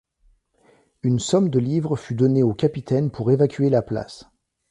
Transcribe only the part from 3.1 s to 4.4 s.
pour évacuer la place.